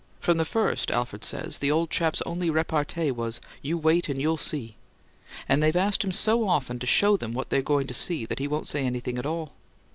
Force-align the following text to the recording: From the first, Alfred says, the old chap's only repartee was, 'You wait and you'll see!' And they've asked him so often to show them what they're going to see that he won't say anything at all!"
From 0.19 0.39
the 0.39 0.45
first, 0.45 0.89
Alfred 0.89 1.23
says, 1.23 1.59
the 1.59 1.69
old 1.69 1.91
chap's 1.91 2.23
only 2.25 2.49
repartee 2.49 3.11
was, 3.11 3.39
'You 3.61 3.77
wait 3.77 4.09
and 4.09 4.19
you'll 4.19 4.35
see!' 4.35 4.75
And 5.47 5.61
they've 5.61 5.75
asked 5.75 6.03
him 6.03 6.11
so 6.11 6.47
often 6.47 6.79
to 6.79 6.87
show 6.87 7.17
them 7.17 7.33
what 7.35 7.51
they're 7.51 7.61
going 7.61 7.85
to 7.85 7.93
see 7.93 8.25
that 8.25 8.39
he 8.39 8.47
won't 8.47 8.67
say 8.67 8.83
anything 8.83 9.19
at 9.19 9.27
all!" 9.27 9.51